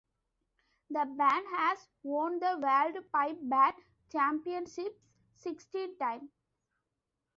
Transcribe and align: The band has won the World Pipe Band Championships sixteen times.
The 0.89 1.05
band 1.15 1.45
has 1.55 1.87
won 2.01 2.39
the 2.39 2.57
World 2.59 2.95
Pipe 3.13 3.37
Band 3.39 3.75
Championships 4.11 4.97
sixteen 5.35 5.95
times. 5.99 6.31